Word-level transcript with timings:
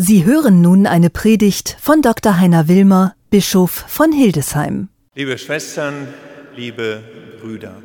Sie 0.00 0.24
hören 0.24 0.60
nun 0.60 0.86
eine 0.86 1.10
Predigt 1.10 1.76
von 1.80 2.02
Dr. 2.02 2.38
Heiner 2.38 2.68
Wilmer, 2.68 3.16
Bischof 3.30 3.72
von 3.88 4.12
Hildesheim. 4.12 4.90
Liebe 5.16 5.36
Schwestern, 5.38 6.06
liebe 6.54 7.02
Brüder, 7.40 7.82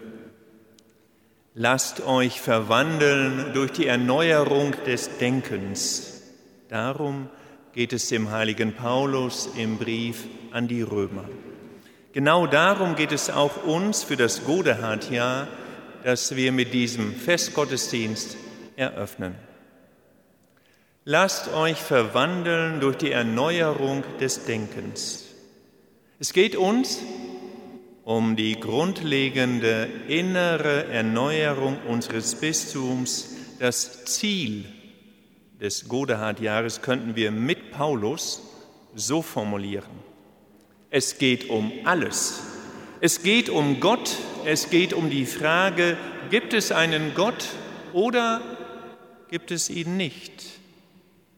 lasst 1.55 2.05
euch 2.05 2.39
verwandeln 2.39 3.45
durch 3.55 3.71
die 3.71 3.87
Erneuerung 3.87 4.75
des 4.85 5.17
Denkens. 5.17 6.21
Darum 6.69 7.29
geht 7.73 7.93
es 7.93 8.09
dem 8.09 8.29
heiligen 8.29 8.75
Paulus 8.75 9.49
im 9.57 9.79
Brief 9.79 10.25
an 10.51 10.67
die 10.67 10.83
Römer. 10.83 11.25
Genau 12.11 12.45
darum 12.45 12.93
geht 12.93 13.11
es 13.11 13.31
auch 13.31 13.63
uns 13.63 14.03
für 14.03 14.17
das 14.17 14.43
Godehard-Jahr, 14.43 15.47
das 16.03 16.35
wir 16.35 16.51
mit 16.51 16.75
diesem 16.75 17.15
Festgottesdienst 17.15 18.37
eröffnen. 18.75 19.33
Lasst 21.05 21.53
euch 21.53 21.75
verwandeln 21.79 22.79
durch 22.79 22.95
die 22.95 23.11
Erneuerung 23.11 24.05
des 24.21 24.45
Denkens. 24.45 25.25
Es 26.17 26.31
geht 26.31 26.55
uns 26.55 26.99
um 28.05 28.37
die 28.37 28.57
grundlegende 28.57 29.89
innere 30.07 30.85
Erneuerung 30.85 31.77
unseres 31.89 32.35
Bistums. 32.35 33.35
Das 33.59 34.05
Ziel 34.05 34.63
des 35.59 35.89
Godehard-Jahres 35.89 36.81
könnten 36.81 37.17
wir 37.17 37.31
mit 37.31 37.71
Paulus 37.71 38.41
so 38.95 39.21
formulieren. 39.21 39.91
Es 40.89 41.17
geht 41.17 41.49
um 41.49 41.73
alles. 41.83 42.43
Es 43.01 43.23
geht 43.23 43.49
um 43.49 43.81
Gott, 43.81 44.15
es 44.45 44.69
geht 44.69 44.93
um 44.93 45.09
die 45.09 45.25
Frage, 45.25 45.97
gibt 46.29 46.53
es 46.53 46.71
einen 46.71 47.13
Gott 47.13 47.49
oder 47.91 48.41
gibt 49.29 49.51
es 49.51 49.69
ihn 49.69 49.97
nicht? 49.97 50.62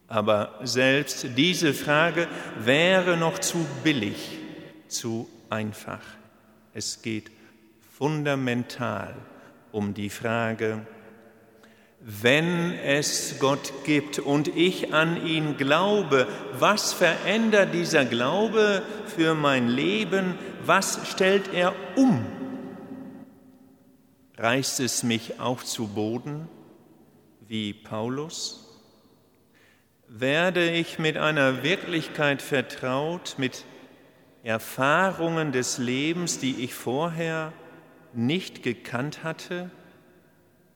Aber 0.08 0.60
selbst 0.64 1.28
diese 1.36 1.74
Frage 1.74 2.28
wäre 2.60 3.18
noch 3.18 3.40
zu 3.40 3.66
billig, 3.84 4.38
zu 4.88 5.28
einfach. 5.50 6.02
Es 6.74 7.02
geht 7.02 7.32
fundamental 7.98 9.16
um 9.72 9.94
die 9.94 10.10
Frage, 10.10 10.86
wenn 12.08 12.74
es 12.74 13.40
Gott 13.40 13.74
gibt 13.84 14.20
und 14.20 14.48
ich 14.50 14.94
an 14.94 15.26
ihn 15.26 15.58
glaube, 15.58 16.28
was 16.60 16.94
verändert 16.94 17.74
dieser 17.74 18.06
Glaube 18.06 18.84
für 19.08 19.34
mein 19.34 19.70
Leben? 19.70 20.36
Was 20.64 21.00
stellt 21.10 21.52
er 21.52 21.74
um? 21.96 22.24
Reißt 24.38 24.82
es 24.82 25.02
mich 25.02 25.40
auch 25.40 25.64
zu 25.64 25.88
Boden 25.88 26.48
wie 27.48 27.74
Paulus? 27.74 28.65
Werde 30.08 30.70
ich 30.70 31.00
mit 31.00 31.18
einer 31.18 31.64
Wirklichkeit 31.64 32.42
vertraut, 32.42 33.36
mit 33.38 33.66
Erfahrungen 34.44 35.52
des 35.52 35.78
Lebens, 35.78 36.40
die 36.40 36.64
ich 36.64 36.74
vorher 36.74 37.52
nicht 38.14 38.64
gekannt 38.64 39.24
hatte, 39.24 39.72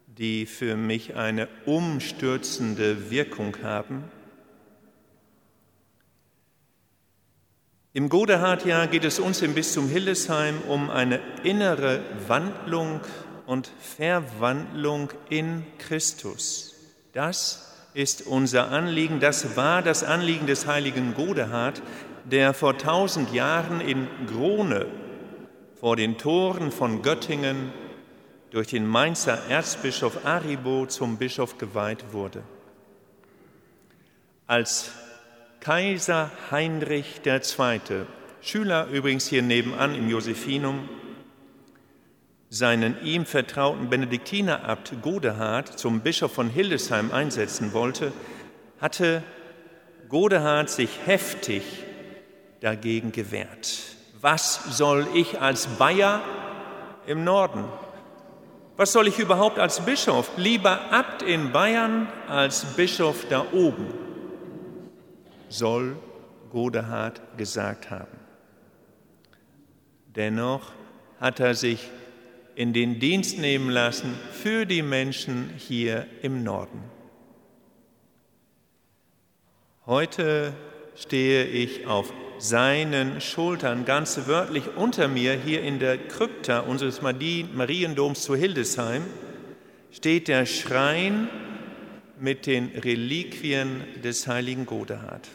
die 0.08 0.46
für 0.46 0.76
mich 0.76 1.16
eine 1.16 1.48
umstürzende 1.66 3.12
Wirkung 3.12 3.58
haben? 3.64 4.04
Im 7.94 8.10
Godehard-Jahr 8.10 8.88
geht 8.88 9.04
es 9.04 9.20
uns 9.20 9.42
im 9.42 9.56
Bistum 9.56 9.90
Hildesheim 9.90 10.62
um 10.68 10.90
eine 10.90 11.20
innere 11.44 12.02
Wandlung 12.28 13.02
und 13.48 13.72
Verwandlung 13.80 15.10
in 15.30 15.66
Christus. 15.80 16.76
Das 17.14 17.79
ist 17.94 18.28
unser 18.28 18.72
Anliegen. 18.72 19.20
Das 19.20 19.56
war 19.56 19.82
das 19.82 20.04
Anliegen 20.04 20.48
des 20.48 20.68
heiligen 20.68 21.14
Godehard, 21.14 21.82
der 22.26 22.54
vor 22.54 22.78
tausend 22.78 23.34
Jahren 23.34 23.82
in 23.82 24.08
Grone 24.28 24.86
vor 25.80 25.96
den 25.96 26.18
Toren 26.18 26.72
von 26.72 27.02
Göttingen 27.02 27.72
durch 28.52 28.68
den 28.68 28.86
Mainzer 28.86 29.40
Erzbischof 29.50 30.26
Aribo 30.26 30.86
zum 30.88 31.18
Bischof 31.18 31.58
geweiht 31.58 32.12
wurde. 32.12 32.44
Als 34.46 34.92
Kaiser 35.62 36.32
Heinrich 36.52 37.22
II., 37.26 38.06
Schüler 38.42 38.88
übrigens 38.88 39.28
hier 39.28 39.42
nebenan 39.42 39.96
im 39.96 40.10
Josephinum, 40.10 40.90
seinen 42.50 43.04
ihm 43.04 43.26
vertrauten 43.26 43.90
Benediktiner-Abt 43.90 45.02
Godehard 45.02 45.78
zum 45.78 46.02
Bischof 46.02 46.34
von 46.34 46.50
Hildesheim 46.50 47.12
einsetzen 47.12 47.74
wollte, 47.74 48.12
hatte 48.82 49.24
Godehard 50.08 50.70
sich 50.70 50.90
heftig 51.06 51.64
dagegen 52.62 53.12
gewehrt. 53.12 53.96
Was 54.20 54.78
soll 54.78 55.08
ich 55.14 55.40
als 55.40 55.68
Bayer 55.68 56.22
im 57.06 57.24
Norden? 57.24 57.66
Was 58.76 58.94
soll 58.94 59.08
ich 59.08 59.20
überhaupt 59.20 59.60
als 59.60 59.82
Bischof? 59.82 60.32
Lieber 60.38 60.92
Abt 60.92 61.22
in 61.22 61.52
Bayern 61.52 62.08
als 62.28 62.66
Bischof 62.76 63.26
da 63.30 63.46
oben, 63.52 63.94
soll 65.50 65.98
Godehard 66.50 67.22
gesagt 67.38 67.92
haben. 67.92 68.18
Dennoch 70.08 70.72
hat 71.20 71.40
er 71.40 71.54
sich 71.54 71.90
in 72.60 72.74
den 72.74 73.00
Dienst 73.00 73.38
nehmen 73.38 73.70
lassen 73.70 74.14
für 74.34 74.66
die 74.66 74.82
Menschen 74.82 75.50
hier 75.58 76.06
im 76.22 76.44
Norden. 76.44 76.84
Heute 79.86 80.52
stehe 80.94 81.46
ich 81.46 81.88
auf 81.88 82.12
seinen 82.38 83.22
Schultern, 83.22 83.86
ganz 83.86 84.28
wörtlich 84.28 84.76
unter 84.76 85.08
mir, 85.08 85.36
hier 85.40 85.64
in 85.64 85.80
der 85.80 85.98
Krypta 85.98 86.60
unseres 86.60 87.02
Mariendoms 87.02 88.24
zu 88.24 88.36
Hildesheim, 88.36 89.06
steht 89.90 90.28
der 90.28 90.46
Schrein 90.46 91.30
mit 92.20 92.46
den 92.46 92.72
Reliquien 92.76 93.86
des 94.04 94.28
heiligen 94.28 94.66
Godehard. 94.66 95.30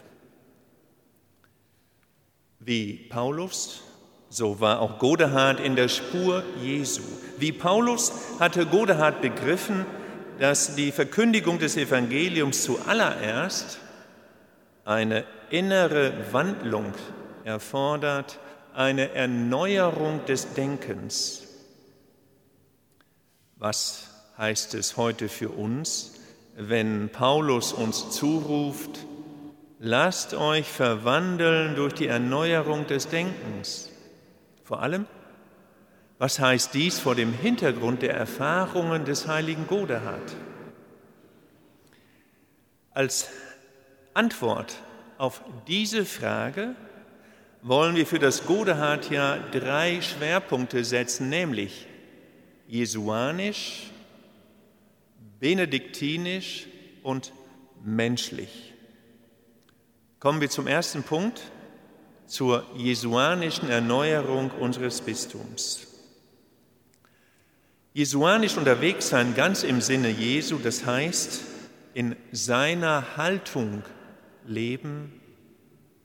Wie 2.59 2.93
Paulus 3.09 3.81
so 4.29 4.59
war 4.59 4.81
auch 4.81 4.99
Godehard 4.99 5.59
in 5.59 5.75
der 5.75 5.87
Spur 5.87 6.43
Jesu. 6.61 7.01
Wie 7.37 7.51
Paulus 7.51 8.11
hatte 8.39 8.65
Godehard 8.65 9.21
begriffen, 9.21 9.85
dass 10.39 10.75
die 10.75 10.91
Verkündigung 10.91 11.59
des 11.59 11.77
Evangeliums 11.77 12.63
zuallererst 12.63 13.79
eine 14.83 15.23
innere 15.49 16.13
Wandlung 16.31 16.93
erfordert, 17.43 18.39
eine 18.73 19.11
Erneuerung 19.11 20.25
des 20.25 20.53
Denkens. 20.53 21.43
Was 23.55 24.09
heißt 24.37 24.73
es 24.73 24.97
heute 24.97 25.29
für 25.29 25.49
uns, 25.49 26.13
wenn 26.57 27.09
Paulus 27.09 27.71
uns 27.71 28.11
zuruft, 28.11 29.05
lasst 29.79 30.33
euch 30.33 30.67
verwandeln 30.67 31.75
durch 31.75 31.93
die 31.93 32.07
Erneuerung 32.07 32.85
des 32.87 33.07
Denkens? 33.07 33.89
Vor 34.65 34.81
allem, 34.81 35.05
was 36.17 36.39
heißt 36.39 36.73
dies 36.73 36.97
vor 36.97 37.13
dem 37.13 37.33
Hintergrund 37.33 38.01
der 38.01 38.15
Erfahrungen 38.15 39.05
des 39.05 39.27
heiligen 39.27 39.67
Godehard? 39.67 40.35
Als 42.89 43.29
Antwort 44.15 44.81
auf 45.19 45.43
diese 45.67 46.03
Frage 46.03 46.75
wollen 47.61 47.95
wir 47.95 48.07
für 48.07 48.17
das 48.17 48.47
Godehard-Jahr 48.47 49.37
drei 49.51 50.01
Schwerpunkte 50.01 50.83
setzen, 50.83 51.29
nämlich 51.29 51.85
jesuanisch, 52.67 53.91
benediktinisch 55.39 56.65
und 57.03 57.33
menschlich. 57.83 58.73
Kommen 60.19 60.41
wir 60.41 60.49
zum 60.49 60.65
ersten 60.65 61.03
Punkt, 61.03 61.51
zur 62.27 62.65
jesuanischen 62.75 63.69
Erneuerung 63.69 64.51
unseres 64.51 65.01
Bistums. 65.01 65.87
Jesuanisch 67.93 68.57
unterwegs 68.57 69.09
sein, 69.09 69.35
ganz 69.35 69.63
im 69.63 69.79
Sinne 69.79 70.09
Jesu, 70.09 70.57
das 70.57 70.85
heißt, 70.85 71.41
in 71.93 72.15
seiner 72.31 73.15
Haltung 73.15 73.83
leben, 74.45 75.21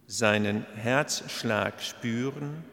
seinen 0.06 0.64
Herzschlag 0.76 1.82
spüren, 1.82 2.64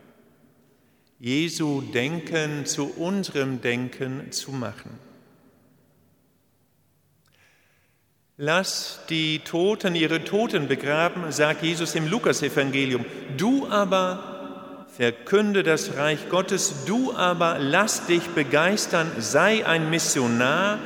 Jesu 1.20 1.82
Denken 1.82 2.68
zu 2.68 2.94
unserem 2.94 3.60
Denken 3.60 4.32
zu 4.32 4.52
machen. 4.52 5.07
Lass 8.40 9.00
die 9.10 9.40
Toten 9.40 9.96
ihre 9.96 10.24
Toten 10.24 10.68
begraben, 10.68 11.32
sagt 11.32 11.64
Jesus 11.64 11.96
im 11.96 12.08
Lukasevangelium. 12.08 13.04
Du 13.36 13.68
aber 13.68 14.86
verkünde 14.96 15.64
das 15.64 15.96
Reich 15.96 16.30
Gottes, 16.30 16.86
du 16.86 17.14
aber 17.14 17.58
lass 17.58 18.06
dich 18.06 18.28
begeistern, 18.30 19.12
sei 19.18 19.66
ein 19.66 19.90
Missionar, 19.90 20.78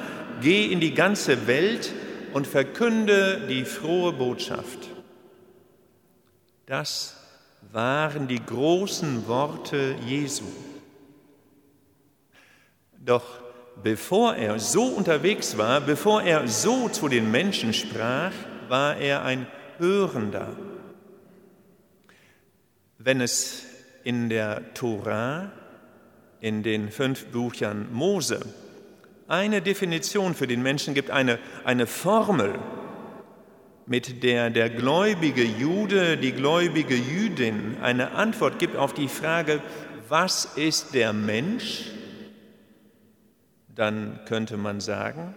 geh 0.42 0.66
in 0.72 0.80
die 0.80 0.94
ganze 0.94 1.46
Welt 1.46 1.92
und 2.32 2.48
verkünde 2.48 3.42
die 3.50 3.66
frohe 3.66 4.14
Botschaft. 4.14 4.88
Das 6.68 7.18
waren 7.74 8.30
die 8.30 8.44
großen 8.46 9.28
Worte 9.28 9.96
Jesu. 10.08 10.46
Doch 12.98 13.26
bevor 13.84 14.36
er 14.36 14.60
so 14.60 14.84
unterwegs 14.84 15.58
war, 15.58 15.82
bevor 15.82 16.24
er 16.24 16.48
so 16.48 16.90
zu 16.90 17.08
den 17.08 17.32
Menschen 17.32 17.74
sprach, 17.74 18.32
war 18.68 18.98
er 18.98 19.24
ein 19.24 19.48
Hörender. 19.78 20.56
Wenn 22.98 23.22
es 23.22 23.66
in 24.04 24.30
der 24.30 24.74
Tora, 24.74 25.52
in 26.40 26.64
den 26.64 26.92
fünf 26.92 27.26
Büchern 27.28 27.88
Mose, 27.92 28.40
eine 29.28 29.62
Definition 29.62 30.36
für 30.36 30.48
den 30.48 30.62
Menschen 30.62 30.94
gibt, 30.94 31.10
eine, 31.10 31.40
eine 31.64 31.88
Formel, 31.88 32.60
mit 33.86 34.24
der 34.24 34.50
der 34.50 34.70
gläubige 34.70 35.44
Jude, 35.44 36.18
die 36.18 36.32
gläubige 36.32 36.96
Jüdin 36.96 37.78
eine 37.82 38.12
Antwort 38.12 38.60
gibt 38.60 38.76
auf 38.76 38.94
die 38.94 39.08
Frage, 39.08 39.62
was 40.08 40.46
ist 40.56 40.94
der 40.94 41.14
Mensch? 41.14 41.92
Dann 43.82 44.20
könnte 44.26 44.58
man 44.58 44.80
sagen, 44.80 45.34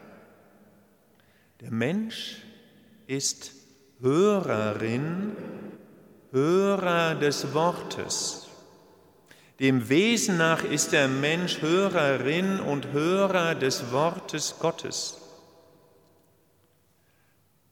der 1.62 1.70
Mensch 1.70 2.43
ist 3.06 3.52
Hörerin, 4.02 5.35
Hörer 6.31 7.14
des 7.14 7.55
Wortes. 7.55 8.46
Dem 9.61 9.88
Wesen 9.88 10.37
nach 10.37 10.62
ist 10.62 10.93
der 10.93 11.08
Mensch 11.08 11.62
Hörerin 11.62 12.61
und 12.61 12.93
Hörer 12.93 13.55
des 13.55 13.93
Wortes 13.93 14.56
Gottes. 14.58 15.17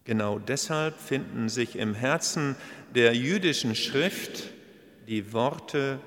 Genau 0.04 0.38
deshalb 0.38 0.98
finden 0.98 1.50
sich 1.50 1.76
im 1.76 1.92
Herzen 1.92 2.56
der 2.94 3.14
jüdischen 3.14 3.74
Schrift 3.74 4.44
die 5.06 5.34
Worte 5.34 6.00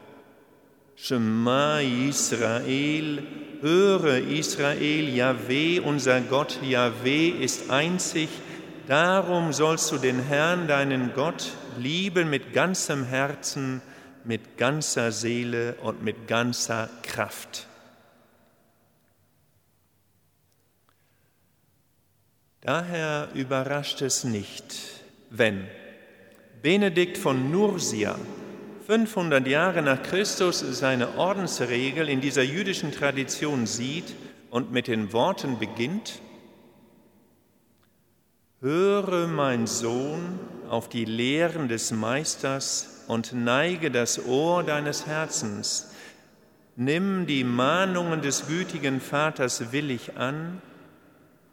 Shema 0.95 1.81
Israel, 1.81 3.21
höre 3.61 4.17
Israel, 4.19 5.09
Yahweh, 5.09 5.81
unser 5.81 6.21
Gott, 6.21 6.59
Yahweh 6.63 7.29
ist 7.29 7.69
einzig, 7.69 8.29
darum 8.87 9.51
sollst 9.51 9.91
du 9.91 9.97
den 9.97 10.21
Herrn, 10.23 10.67
deinen 10.67 11.13
Gott, 11.13 11.51
lieben 11.77 12.29
mit 12.29 12.53
ganzem 12.53 13.03
Herzen, 13.03 13.81
mit 14.23 14.57
ganzer 14.57 15.11
Seele 15.11 15.75
und 15.83 16.01
mit 16.01 16.29
ganzer 16.29 16.89
Kraft. 17.03 17.67
Daher 22.61 23.27
überrascht 23.35 24.01
es 24.01 24.23
nicht, 24.23 24.75
wenn 25.29 25.67
Benedikt 26.63 27.17
von 27.17 27.51
Nursia 27.51 28.15
500 28.85 29.47
Jahre 29.47 29.81
nach 29.81 30.03
Christus 30.03 30.59
seine 30.59 31.17
Ordensregel 31.17 32.07
in 32.07 32.21
dieser 32.21 32.43
jüdischen 32.43 32.91
Tradition 32.91 33.65
sieht 33.65 34.13
und 34.51 34.71
mit 34.71 34.85
den 34.87 35.11
Worten 35.11 35.57
beginnt, 35.57 36.21
Höre, 38.61 39.27
mein 39.27 39.65
Sohn, 39.65 40.39
auf 40.69 40.87
die 40.87 41.05
Lehren 41.05 41.67
des 41.67 41.91
Meisters 41.91 43.03
und 43.07 43.33
neige 43.33 43.89
das 43.89 44.23
Ohr 44.23 44.63
deines 44.63 45.07
Herzens. 45.07 45.91
Nimm 46.75 47.25
die 47.25 47.43
Mahnungen 47.43 48.21
des 48.21 48.45
gütigen 48.45 49.01
Vaters 49.01 49.71
willig 49.71 50.17
an 50.17 50.61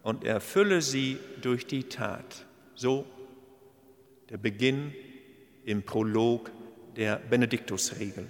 und 0.03 0.25
erfülle 0.25 0.83
sie 0.83 1.19
durch 1.41 1.67
die 1.67 1.85
Tat. 1.85 2.45
So 2.75 3.07
der 4.29 4.37
Beginn 4.37 4.93
im 5.65 5.83
Prolog 5.83 6.51
der 6.97 7.17
Benediktusregel. 7.17 8.27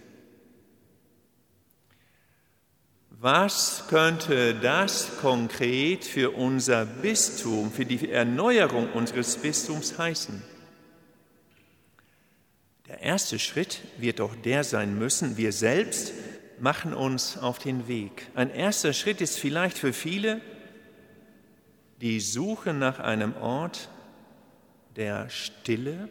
Was 3.20 3.85
könnte 3.88 4.55
das 4.55 5.19
konkret 5.20 6.05
für 6.05 6.32
unser 6.32 6.85
Bistum, 6.85 7.70
für 7.70 7.87
die 7.87 8.11
Erneuerung 8.11 8.91
unseres 8.93 9.37
Bistums 9.37 9.97
heißen? 9.97 10.43
Der 12.88 13.00
erste 13.00 13.38
Schritt 13.38 13.81
wird 13.99 14.19
doch 14.19 14.35
der 14.35 14.65
sein 14.65 14.99
müssen, 14.99 15.37
wir 15.37 15.53
selbst 15.53 16.12
machen 16.58 16.94
uns 16.94 17.38
auf 17.38 17.58
den 17.58 17.87
Weg. 17.87 18.29
Ein 18.35 18.50
erster 18.50 18.93
Schritt 18.93 19.20
ist 19.20 19.38
vielleicht 19.38 19.79
für 19.79 19.93
viele 19.93 20.41
die 22.00 22.19
Suche 22.19 22.75
nach 22.75 22.99
einem 22.99 23.37
Ort 23.37 23.88
der 24.97 25.29
Stille, 25.29 26.08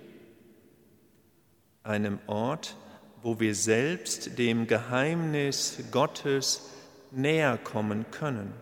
einem 1.83 2.19
Ort, 2.27 2.75
wo 3.21 3.39
wir 3.39 3.55
selbst 3.55 4.37
dem 4.37 4.67
Geheimnis 4.67 5.83
Gottes 5.91 6.69
näher 7.11 7.57
kommen 7.57 8.05
können. 8.11 8.53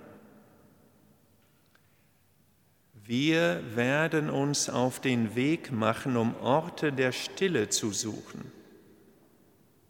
Wir 3.04 3.64
werden 3.76 4.30
uns 4.30 4.70
auf 4.70 5.00
den 5.00 5.36
Weg 5.36 5.72
machen, 5.72 6.16
um 6.16 6.36
Orte 6.36 6.94
der 6.94 7.12
Stille 7.12 7.70
zu 7.70 7.92
suchen. 7.92 8.52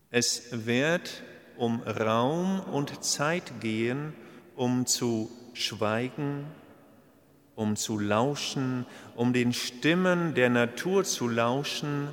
Es 0.09 0.65
wird 0.65 1.21
um 1.57 1.81
Raum 1.81 2.61
und 2.61 3.03
Zeit 3.03 3.59
gehen, 3.59 4.13
um 4.55 4.85
zu 4.85 5.29
schweigen, 5.53 6.45
um 7.55 7.75
zu 7.75 7.99
lauschen, 7.99 8.85
um 9.15 9.33
den 9.33 9.51
Stimmen 9.51 10.33
der 10.33 10.49
Natur 10.49 11.03
zu 11.03 11.27
lauschen, 11.27 12.07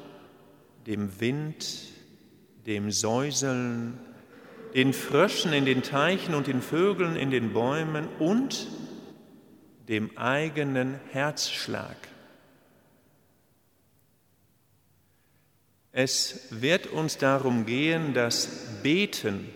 dem 0.86 1.20
Wind, 1.20 1.66
dem 2.66 2.90
Säuseln, 2.90 3.98
den 4.74 4.92
Fröschen 4.92 5.52
in 5.52 5.64
den 5.64 5.82
Teichen 5.82 6.34
und 6.34 6.46
den 6.46 6.62
Vögeln 6.62 7.16
in 7.16 7.30
den 7.30 7.52
Bäumen 7.52 8.08
und 8.18 8.68
dem 9.88 10.16
eigenen 10.18 11.00
Herzschlag. 11.12 11.96
Es 15.92 16.48
wird 16.50 16.88
uns 16.88 17.16
darum 17.16 17.64
gehen, 17.64 18.12
das 18.12 18.48
Beten 18.82 19.48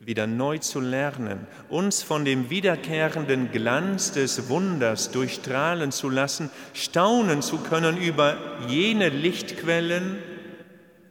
wieder 0.00 0.26
neu 0.26 0.58
zu 0.58 0.80
lernen, 0.80 1.46
uns 1.68 2.02
von 2.02 2.24
dem 2.24 2.50
wiederkehrenden 2.50 3.52
Glanz 3.52 4.12
des 4.12 4.48
Wunders 4.48 5.12
durchstrahlen 5.12 5.92
zu 5.92 6.08
lassen, 6.08 6.50
staunen 6.72 7.42
zu 7.42 7.58
können 7.58 7.98
über 7.98 8.36
jene 8.66 9.10
Lichtquellen, 9.10 10.18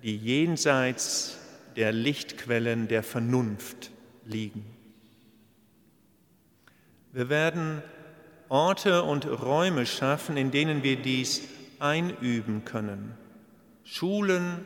die 0.04 0.16
jenseits 0.16 1.38
der 1.76 1.92
Lichtquellen 1.92 2.88
der 2.88 3.04
Vernunft 3.04 3.92
liegen. 4.26 4.66
Wir 7.12 7.30
werden 7.30 7.82
Orte 8.50 9.04
und 9.04 9.26
Räume 9.26 9.86
schaffen, 9.86 10.38
in 10.38 10.52
denen 10.52 10.84
wir 10.84 10.98
dies 10.98 11.42
einüben 11.80 12.66
können. 12.66 13.14
Schulen 13.84 14.60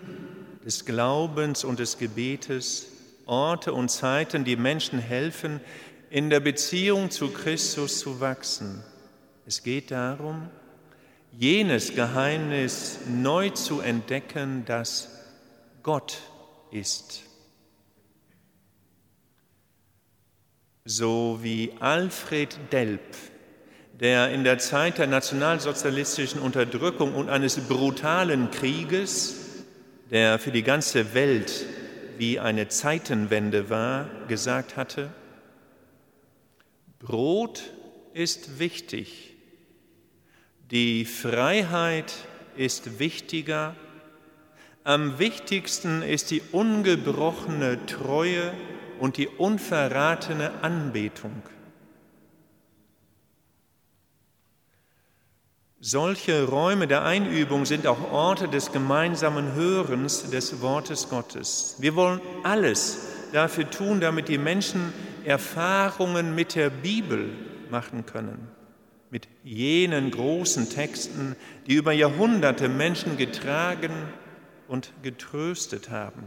des 0.66 0.86
Glaubens 0.86 1.64
und 1.64 1.80
des 1.80 1.98
Gebetes, 1.98 2.88
Orte 3.26 3.74
und 3.74 3.90
Zeiten, 3.90 4.44
die 4.44 4.56
Menschen 4.56 5.00
helfen, 5.00 5.62
in 6.10 6.30
der 6.30 6.40
Beziehung 6.40 7.10
zu 7.10 7.30
Christus 7.30 8.00
zu 8.00 8.20
wachsen. 8.20 8.84
Es 9.46 9.64
geht 9.64 9.92
darum, 9.92 10.50
jenes 11.32 11.96
Geheimnis 11.96 13.00
neu 13.08 13.50
zu 13.50 13.80
entdecken, 13.80 14.64
das 14.66 15.13
Gott 15.84 16.18
ist. 16.72 17.24
So 20.86 21.40
wie 21.42 21.72
Alfred 21.80 22.58
Delp 22.72 23.02
der 24.00 24.32
in 24.32 24.44
der 24.44 24.58
Zeit 24.58 24.98
der 24.98 25.08
nationalsozialistischen 25.08 26.42
Unterdrückung 26.42 27.14
und 27.14 27.30
eines 27.30 27.58
brutalen 27.58 28.52
Krieges, 28.52 29.64
der 30.10 30.40
für 30.40 30.52
die 30.52 30.64
ganze 30.64 31.14
Welt 31.14 31.66
wie 32.18 32.40
eine 32.40 32.68
Zeitenwende 32.68 33.70
war, 33.70 34.10
gesagt 34.28 34.78
hatte, 34.78 35.10
Brot 37.00 37.64
ist 38.14 38.60
wichtig, 38.60 39.36
die 40.72 41.06
Freiheit 41.06 42.14
ist 42.56 43.00
wichtiger, 43.00 43.76
am 44.84 45.20
wichtigsten 45.20 46.02
ist 46.02 46.32
die 46.32 46.42
ungebrochene 46.52 47.86
Treue 47.86 48.54
und 49.00 49.18
die 49.18 49.28
unverratene 49.28 50.52
Anbetung. 50.62 51.42
Solche 55.80 56.48
Räume 56.48 56.88
der 56.88 57.04
Einübung 57.04 57.66
sind 57.66 57.88
auch 57.88 58.12
Orte 58.12 58.48
des 58.48 58.72
gemeinsamen 58.72 59.54
Hörens 59.54 60.30
des 60.30 60.62
Wortes 60.62 61.10
Gottes. 61.10 61.76
Wir 61.80 61.96
wollen 61.98 62.22
alles 62.44 63.08
dafür 63.34 63.70
tun, 63.70 64.00
damit 64.00 64.30
die 64.30 64.38
Menschen 64.38 64.94
Erfahrungen 65.26 66.36
mit 66.36 66.56
der 66.56 66.70
Bibel 66.70 67.30
machen 67.70 68.06
können, 68.06 68.48
mit 69.10 69.28
jenen 69.44 70.12
großen 70.12 70.70
Texten, 70.70 71.36
die 71.68 71.74
über 71.74 71.92
Jahrhunderte 71.92 72.70
Menschen 72.70 73.18
getragen 73.18 73.92
und 74.68 74.94
getröstet 75.02 75.90
haben. 75.90 76.24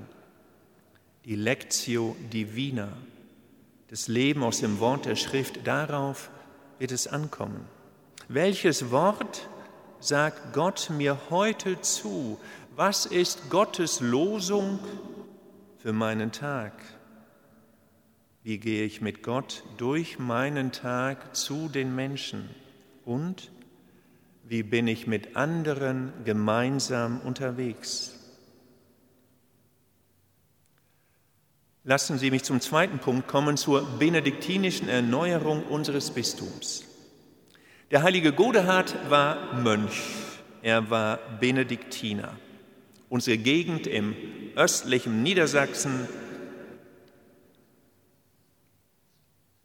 Die 1.25 1.37
Lectio 1.37 2.16
Divina, 2.33 2.88
das 3.88 4.09
Leben 4.09 4.43
aus 4.43 4.61
dem 4.61 4.81
Wort 4.81 5.07
der 5.07 5.16
Schrift, 5.16 5.66
darauf 5.66 6.31
wird 6.78 6.93
es 6.93 7.07
ankommen. 7.07 7.64
Welches 8.28 8.90
Wort 8.90 9.49
sagt 10.00 10.52
Gott 10.52 10.90
mir 10.90 11.19
heute 11.31 11.81
zu? 11.81 12.38
Was 12.75 13.07
ist 13.07 13.50
Gottes 13.50 14.00
Losung 14.00 14.78
für 15.78 15.93
meinen 15.93 16.33
Tag? 16.33 16.73
Wie 18.43 18.59
gehe 18.59 18.85
ich 18.85 19.00
mit 19.00 19.23
Gott 19.23 19.64
durch 19.76 20.19
meinen 20.19 20.71
Tag 20.71 21.35
zu 21.35 21.69
den 21.69 21.95
Menschen? 21.95 22.49
Und 23.05 23.50
wie 24.45 24.62
bin 24.62 24.87
ich 24.87 25.09
mit 25.09 25.35
anderen 25.35 26.12
gemeinsam 26.25 27.21
unterwegs? 27.21 28.16
Lassen 31.88 32.19
Sie 32.19 32.33
mich 32.33 32.43
zum 32.43 32.61
zweiten 32.61 32.99
Punkt 32.99 33.28
kommen, 33.28 33.57
zur 33.57 33.83
benediktinischen 34.00 34.88
Erneuerung 34.88 35.62
unseres 35.62 36.11
Bistums. 36.11 36.85
Der 37.93 38.02
heilige 38.02 38.33
Godehard 38.33 38.97
war 39.09 39.55
Mönch, 39.55 40.02
er 40.62 40.90
war 40.90 41.21
Benediktiner. 41.38 42.37
Unsere 43.09 43.38
Gegend 43.38 43.87
im 43.87 44.16
östlichen 44.57 45.23
Niedersachsen 45.23 46.09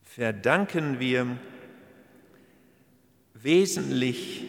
verdanken 0.03 0.99
wir 0.99 1.25
wesentlich 3.33 4.43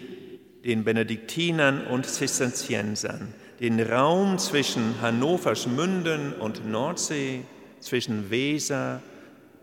den 0.67 0.85
Benediktinern 0.85 1.87
und 1.87 2.05
Zisterziensern, 2.05 3.33
den 3.61 3.81
Raum 3.81 4.37
zwischen 4.37 5.01
Hannovers 5.01 5.67
Münden 5.67 6.35
und 6.35 6.69
Nordsee, 6.69 7.47
zwischen 7.83 8.31
Weser 8.31 9.03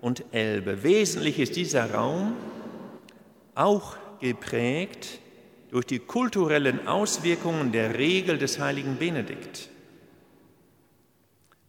und 0.01 0.23
Elbe. 0.31 0.83
Wesentlich 0.83 1.39
ist 1.39 1.55
dieser 1.55 1.91
Raum 1.91 2.35
auch 3.55 3.97
geprägt 4.19 5.19
durch 5.71 5.85
die 5.85 5.99
kulturellen 5.99 6.87
Auswirkungen 6.87 7.71
der 7.71 7.97
Regel 7.97 8.37
des 8.37 8.59
heiligen 8.59 8.97
Benedikt. 8.97 9.69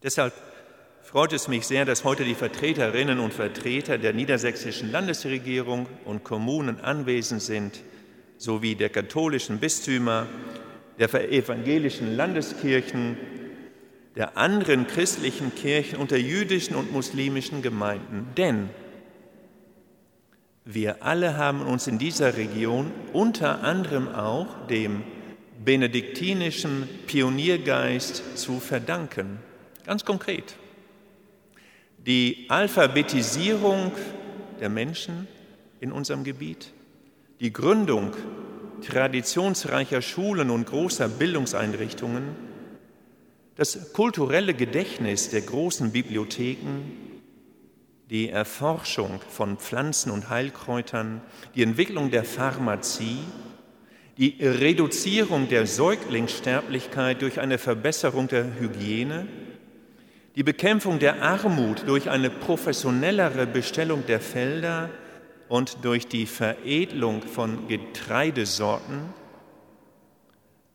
Deshalb 0.02 0.32
freut 1.02 1.32
es 1.32 1.48
mich 1.48 1.66
sehr, 1.66 1.84
dass 1.84 2.04
heute 2.04 2.24
die 2.24 2.34
Vertreterinnen 2.34 3.18
und 3.18 3.34
Vertreter 3.34 3.98
der 3.98 4.12
niedersächsischen 4.12 4.90
Landesregierung 4.90 5.86
und 6.04 6.24
Kommunen 6.24 6.80
anwesend 6.80 7.42
sind, 7.42 7.82
sowie 8.38 8.74
der 8.74 8.88
katholischen 8.88 9.58
Bistümer, 9.58 10.26
der 10.98 11.32
evangelischen 11.32 12.16
Landeskirchen, 12.16 13.18
der 14.16 14.36
anderen 14.36 14.86
christlichen 14.86 15.54
Kirchen 15.54 15.98
und 15.98 16.10
der 16.10 16.20
jüdischen 16.20 16.74
und 16.74 16.92
muslimischen 16.92 17.62
Gemeinden. 17.62 18.26
Denn 18.36 18.70
wir 20.64 21.02
alle 21.02 21.36
haben 21.36 21.62
uns 21.62 21.86
in 21.86 21.98
dieser 21.98 22.36
Region 22.36 22.92
unter 23.12 23.62
anderem 23.62 24.08
auch 24.08 24.66
dem 24.68 25.02
benediktinischen 25.64 26.88
Pioniergeist 27.06 28.38
zu 28.38 28.60
verdanken. 28.60 29.38
Ganz 29.84 30.04
konkret. 30.04 30.56
Die 32.06 32.46
Alphabetisierung 32.48 33.92
der 34.60 34.68
Menschen 34.68 35.28
in 35.80 35.92
unserem 35.92 36.24
Gebiet, 36.24 36.72
die 37.40 37.52
Gründung 37.52 38.12
traditionsreicher 38.86 40.02
Schulen 40.02 40.50
und 40.50 40.66
großer 40.66 41.08
Bildungseinrichtungen, 41.08 42.49
das 43.56 43.92
kulturelle 43.92 44.54
Gedächtnis 44.54 45.30
der 45.30 45.42
großen 45.42 45.92
Bibliotheken, 45.92 46.82
die 48.10 48.28
Erforschung 48.28 49.20
von 49.28 49.56
Pflanzen 49.56 50.10
und 50.10 50.30
Heilkräutern, 50.30 51.20
die 51.54 51.62
Entwicklung 51.62 52.10
der 52.10 52.24
Pharmazie, 52.24 53.18
die 54.18 54.36
Reduzierung 54.40 55.48
der 55.48 55.66
Säuglingssterblichkeit 55.66 57.22
durch 57.22 57.40
eine 57.40 57.58
Verbesserung 57.58 58.28
der 58.28 58.58
Hygiene, 58.58 59.28
die 60.36 60.42
Bekämpfung 60.42 60.98
der 60.98 61.22
Armut 61.22 61.84
durch 61.86 62.10
eine 62.10 62.30
professionellere 62.30 63.46
Bestellung 63.46 64.04
der 64.06 64.20
Felder 64.20 64.90
und 65.48 65.84
durch 65.84 66.06
die 66.06 66.26
Veredelung 66.26 67.22
von 67.22 67.66
Getreidesorten, 67.68 69.19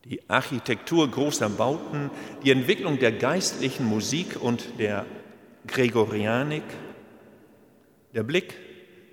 die 0.08 0.20
Architektur 0.28 1.10
großer 1.10 1.48
Bauten, 1.48 2.10
die 2.44 2.52
Entwicklung 2.52 2.98
der 2.98 3.12
geistlichen 3.12 3.86
Musik 3.86 4.40
und 4.40 4.78
der 4.78 5.04
Gregorianik, 5.66 6.62
der 8.14 8.22
Blick 8.22 8.54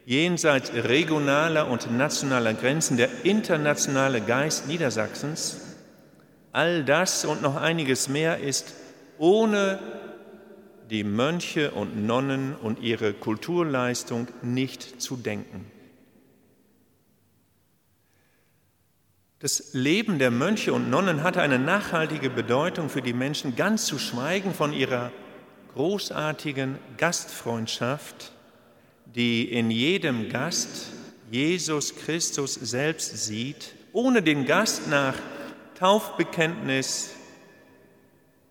jenseits 0.05 0.71
regionaler 0.73 1.69
und 1.69 1.91
nationaler 1.97 2.53
Grenzen, 2.53 2.97
der 2.97 3.09
internationale 3.23 4.21
Geist 4.21 4.67
Niedersachsens, 4.67 5.62
all 6.51 6.83
das 6.83 7.25
und 7.25 7.41
noch 7.41 7.55
einiges 7.55 8.07
mehr 8.07 8.39
ist 8.39 8.75
ohne 9.17 9.79
die 10.89 11.03
Mönche 11.03 11.71
und 11.71 12.05
Nonnen 12.05 12.55
und 12.55 12.79
ihre 12.79 13.13
Kulturleistung 13.13 14.27
nicht 14.43 15.01
zu 15.01 15.15
denken. 15.15 15.73
Das 19.43 19.73
Leben 19.73 20.19
der 20.19 20.31
Mönche 20.31 20.71
und 20.71 20.89
Nonnen 20.89 21.21
hatte 21.21 21.41
eine 21.41 21.59
nachhaltige 21.59 22.29
Bedeutung 22.29 22.89
für 22.89 23.01
die 23.01 23.12
Menschen, 23.12 23.57
ganz 23.57 23.85
zu 23.85 24.00
schweigen 24.00 24.53
von 24.53 24.71
ihrer 24.71 25.12
großartigen 25.73 26.79
Gastfreundschaft 26.97 28.31
die 29.15 29.51
in 29.51 29.69
jedem 29.69 30.29
Gast 30.29 30.88
Jesus 31.29 31.95
Christus 31.95 32.53
selbst 32.53 33.25
sieht, 33.25 33.75
ohne 33.91 34.23
den 34.23 34.45
Gast 34.45 34.88
nach 34.88 35.15
Taufbekenntnis, 35.77 37.12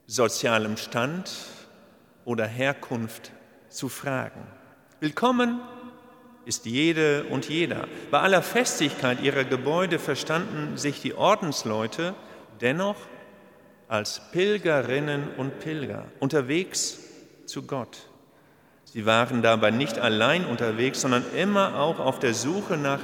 sozialem 0.06 0.76
Stand 0.76 1.32
oder 2.24 2.46
Herkunft 2.46 3.32
zu 3.70 3.88
fragen. 3.88 4.46
Willkommen 5.00 5.60
ist 6.44 6.66
jede 6.66 7.24
und 7.24 7.48
jeder. 7.48 7.86
Bei 8.10 8.20
aller 8.20 8.42
Festigkeit 8.42 9.20
ihrer 9.22 9.44
Gebäude 9.44 9.98
verstanden 9.98 10.76
sich 10.76 11.00
die 11.00 11.14
Ordensleute 11.14 12.14
dennoch 12.60 12.96
als 13.88 14.22
Pilgerinnen 14.32 15.28
und 15.36 15.60
Pilger 15.60 16.06
unterwegs 16.18 16.98
zu 17.46 17.62
Gott. 17.62 18.08
Sie 18.84 19.06
waren 19.06 19.42
dabei 19.42 19.70
nicht 19.70 19.98
allein 19.98 20.44
unterwegs, 20.44 21.00
sondern 21.00 21.24
immer 21.34 21.78
auch 21.78 21.98
auf 21.98 22.18
der 22.18 22.34
Suche 22.34 22.76
nach 22.76 23.00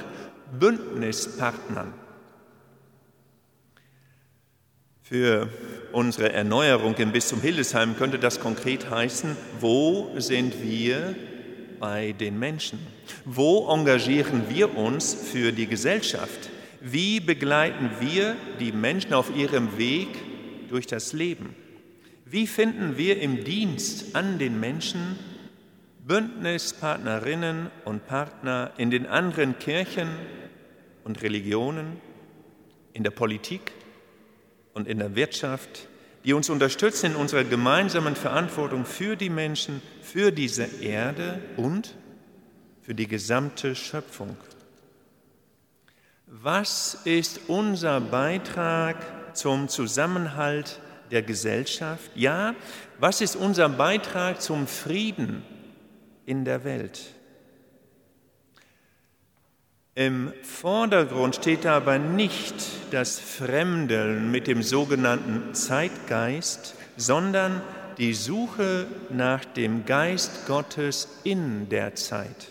Bündnispartnern. 0.59 1.93
Für 5.01 5.49
unsere 5.91 6.31
Erneuerung 6.33 6.95
im 6.97 7.11
Bistum 7.11 7.41
Hildesheim 7.41 7.97
könnte 7.97 8.19
das 8.19 8.39
konkret 8.39 8.91
heißen, 8.91 9.35
wo 9.59 10.11
sind 10.17 10.61
wir 10.61 11.15
bei 11.79 12.13
den 12.13 12.37
Menschen? 12.37 12.79
Wo 13.25 13.67
engagieren 13.71 14.43
wir 14.49 14.77
uns 14.77 15.13
für 15.13 15.51
die 15.51 15.67
Gesellschaft? 15.67 16.49
Wie 16.81 17.19
begleiten 17.19 17.89
wir 17.99 18.35
die 18.59 18.71
Menschen 18.71 19.13
auf 19.13 19.35
ihrem 19.35 19.77
Weg 19.77 20.09
durch 20.69 20.87
das 20.87 21.13
Leben? 21.13 21.55
Wie 22.25 22.47
finden 22.47 22.97
wir 22.97 23.19
im 23.21 23.43
Dienst 23.43 24.15
an 24.15 24.37
den 24.39 24.59
Menschen 24.59 25.17
Bündnispartnerinnen 26.05 27.69
und 27.85 28.07
Partner 28.07 28.71
in 28.77 28.89
den 28.89 29.05
anderen 29.05 29.59
Kirchen 29.59 30.09
und 31.03 31.21
Religionen, 31.21 32.01
in 32.93 33.03
der 33.03 33.11
Politik 33.11 33.71
und 34.73 34.87
in 34.87 34.97
der 34.97 35.15
Wirtschaft, 35.15 35.87
die 36.25 36.33
uns 36.33 36.49
unterstützen 36.49 37.11
in 37.11 37.15
unserer 37.15 37.43
gemeinsamen 37.43 38.15
Verantwortung 38.15 38.85
für 38.85 39.15
die 39.15 39.29
Menschen, 39.29 39.81
für 40.11 40.31
diese 40.31 40.63
Erde 40.81 41.41
und 41.57 41.95
für 42.81 42.95
die 42.95 43.07
gesamte 43.07 43.75
Schöpfung. 43.75 44.35
Was 46.25 46.99
ist 47.05 47.41
unser 47.47 48.01
Beitrag 48.01 49.35
zum 49.35 49.67
Zusammenhalt 49.67 50.79
der 51.11 51.21
Gesellschaft? 51.21 52.11
Ja, 52.15 52.55
was 52.99 53.21
ist 53.21 53.35
unser 53.35 53.69
Beitrag 53.69 54.41
zum 54.41 54.67
Frieden 54.67 55.43
in 56.29 56.45
der 56.45 56.63
Welt. 56.63 57.15
Im 59.95 60.31
Vordergrund 60.43 61.35
steht 61.35 61.65
aber 61.65 61.97
nicht 61.97 62.53
das 62.91 63.19
Fremdeln 63.19 64.29
mit 64.29 64.45
dem 64.45 64.61
sogenannten 64.61 65.55
Zeitgeist, 65.55 66.75
sondern 66.97 67.63
die 67.99 68.13
Suche 68.13 68.87
nach 69.09 69.43
dem 69.43 69.85
Geist 69.85 70.47
Gottes 70.47 71.09
in 71.25 71.67
der 71.67 71.95
Zeit. 71.95 72.47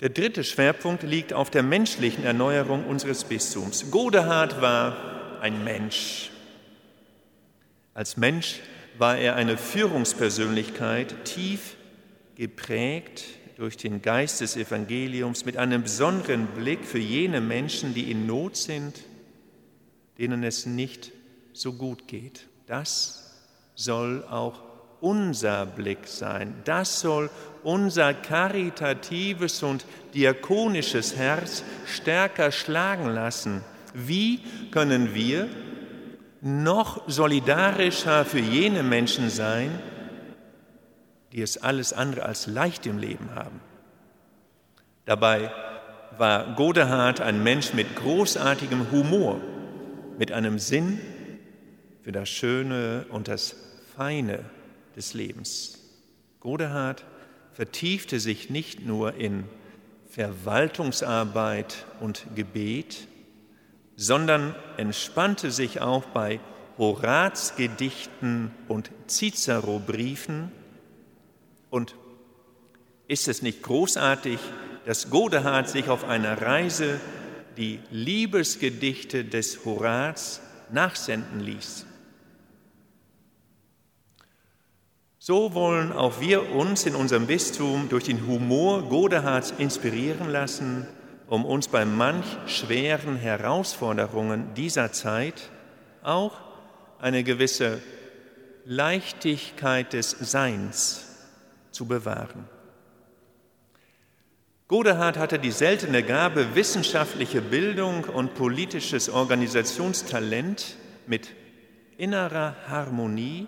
Der 0.00 0.08
dritte 0.08 0.44
Schwerpunkt 0.44 1.02
liegt 1.02 1.32
auf 1.32 1.50
der 1.50 1.64
menschlichen 1.64 2.24
Erneuerung 2.24 2.84
unseres 2.86 3.24
Bistums. 3.24 3.90
Godehard 3.90 4.60
war 4.60 5.40
ein 5.40 5.64
Mensch. 5.64 6.30
Als 7.92 8.16
Mensch 8.16 8.60
war 8.96 9.18
er 9.18 9.34
eine 9.34 9.56
Führungspersönlichkeit, 9.56 11.24
tief 11.24 11.76
geprägt 12.36 13.24
durch 13.56 13.76
den 13.76 14.02
Geist 14.02 14.40
des 14.40 14.56
Evangeliums, 14.56 15.44
mit 15.44 15.56
einem 15.56 15.82
besonderen 15.82 16.46
Blick 16.48 16.84
für 16.84 16.98
jene 16.98 17.40
Menschen, 17.40 17.94
die 17.94 18.10
in 18.10 18.26
Not 18.26 18.56
sind, 18.56 19.00
denen 20.18 20.44
es 20.44 20.66
nicht 20.66 21.12
so 21.52 21.72
gut 21.72 22.08
geht. 22.08 22.46
Das 22.66 23.34
soll 23.74 24.24
auch 24.24 24.62
unser 25.00 25.66
Blick 25.66 26.06
sein. 26.06 26.54
Das 26.64 27.00
soll 27.00 27.30
unser 27.62 28.14
karitatives 28.14 29.62
und 29.62 29.84
diakonisches 30.14 31.16
Herz 31.16 31.62
stärker 31.86 32.52
schlagen 32.52 33.08
lassen. 33.08 33.62
Wie 33.92 34.40
können 34.70 35.14
wir 35.14 35.48
noch 36.40 37.08
solidarischer 37.08 38.24
für 38.24 38.38
jene 38.38 38.82
Menschen 38.82 39.30
sein, 39.30 39.78
die 41.32 41.42
es 41.42 41.58
alles 41.62 41.92
andere 41.92 42.24
als 42.24 42.46
leicht 42.46 42.86
im 42.86 42.98
Leben 42.98 43.34
haben? 43.34 43.60
Dabei 45.04 45.50
war 46.16 46.54
Godehard 46.54 47.20
ein 47.20 47.42
Mensch 47.42 47.74
mit 47.74 47.94
großartigem 47.96 48.90
Humor, 48.90 49.40
mit 50.18 50.32
einem 50.32 50.58
Sinn 50.58 50.98
für 52.02 52.12
das 52.12 52.28
Schöne 52.28 53.06
und 53.10 53.28
das 53.28 53.56
Feine 53.96 54.44
des 54.96 55.14
Lebens. 55.14 55.78
Godehard 56.40 57.04
vertiefte 57.52 58.20
sich 58.20 58.50
nicht 58.50 58.84
nur 58.84 59.14
in 59.14 59.44
Verwaltungsarbeit 60.10 61.86
und 62.00 62.26
Gebet, 62.34 63.08
sondern 63.96 64.54
entspannte 64.76 65.50
sich 65.50 65.80
auch 65.80 66.04
bei 66.06 66.40
Horazgedichten 66.78 68.50
und 68.68 68.90
Cicero-Briefen. 69.08 70.50
Und 71.70 71.96
ist 73.08 73.28
es 73.28 73.42
nicht 73.42 73.62
großartig, 73.62 74.38
dass 74.86 75.10
Godehard 75.10 75.68
sich 75.68 75.88
auf 75.88 76.04
einer 76.04 76.40
Reise 76.40 77.00
die 77.56 77.80
Liebesgedichte 77.90 79.24
des 79.24 79.64
Horaz 79.64 80.40
nachsenden 80.70 81.40
ließ? 81.40 81.86
So 85.18 85.54
wollen 85.54 85.90
auch 85.90 86.20
wir 86.20 86.50
uns 86.50 86.84
in 86.84 86.94
unserem 86.94 87.26
Bistum 87.26 87.88
durch 87.88 88.04
den 88.04 88.26
Humor 88.26 88.82
Godehards 88.90 89.54
inspirieren 89.56 90.28
lassen, 90.28 90.86
um 91.28 91.46
uns 91.46 91.68
bei 91.68 91.86
manch 91.86 92.26
schweren 92.46 93.16
Herausforderungen 93.16 94.52
dieser 94.54 94.92
Zeit 94.92 95.50
auch 96.02 96.34
eine 96.98 97.24
gewisse 97.24 97.80
Leichtigkeit 98.66 99.94
des 99.94 100.10
Seins 100.10 101.06
zu 101.70 101.86
bewahren. 101.86 102.46
Godehard 104.66 105.18
hatte 105.18 105.38
die 105.38 105.50
seltene 105.50 106.02
Gabe, 106.02 106.54
wissenschaftliche 106.54 107.42
Bildung 107.42 108.04
und 108.04 108.34
politisches 108.34 109.10
Organisationstalent 109.10 110.76
mit 111.06 111.32
innerer 111.98 112.56
Harmonie 112.66 113.46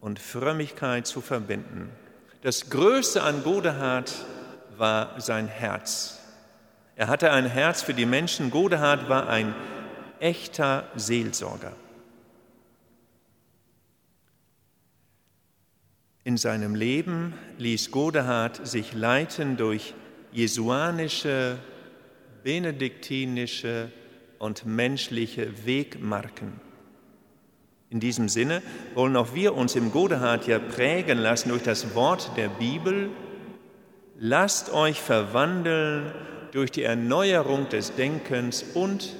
und 0.00 0.18
Frömmigkeit 0.18 1.06
zu 1.06 1.20
verbinden. 1.20 1.90
Das 2.40 2.70
Größte 2.70 3.22
an 3.22 3.42
Godehard 3.42 4.14
war 4.78 5.20
sein 5.20 5.46
Herz. 5.46 6.20
Er 6.96 7.08
hatte 7.08 7.30
ein 7.30 7.46
Herz 7.46 7.82
für 7.82 7.94
die 7.94 8.06
Menschen. 8.06 8.50
Godehard 8.50 9.10
war 9.10 9.28
ein 9.28 9.54
echter 10.20 10.88
Seelsorger. 10.96 11.72
In 16.22 16.38
seinem 16.38 16.74
Leben 16.74 17.34
ließ 17.58 17.90
Godehard 17.90 18.66
sich 18.66 18.94
leiten 18.94 19.58
durch 19.58 19.92
jesuanische, 20.34 21.56
benediktinische 22.42 23.90
und 24.38 24.66
menschliche 24.66 25.64
Wegmarken. 25.64 26.60
In 27.88 28.00
diesem 28.00 28.28
Sinne 28.28 28.60
wollen 28.94 29.16
auch 29.16 29.34
wir 29.34 29.54
uns 29.54 29.76
im 29.76 29.92
Godehard 29.92 30.46
ja 30.46 30.58
prägen 30.58 31.18
lassen 31.18 31.50
durch 31.50 31.62
das 31.62 31.94
Wort 31.94 32.32
der 32.36 32.48
Bibel. 32.48 33.08
Lasst 34.18 34.72
euch 34.72 35.00
verwandeln 35.00 36.12
durch 36.50 36.70
die 36.72 36.82
Erneuerung 36.82 37.68
des 37.68 37.94
Denkens 37.94 38.64
und 38.74 39.14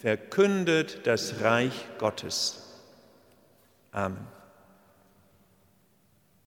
verkündet 0.00 1.00
das 1.04 1.40
Reich 1.40 1.86
Gottes. 1.98 2.82
Amen. 3.90 4.35